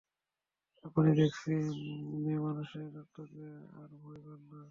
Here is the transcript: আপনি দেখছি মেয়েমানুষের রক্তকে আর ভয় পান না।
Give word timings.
আপনি 0.83 1.09
দেখছি 1.15 1.51
মেয়েমানুষের 2.23 2.87
রক্তকে 2.95 3.45
আর 3.79 3.89
ভয় 4.01 4.21
পান 4.25 4.41
না। 4.43 4.59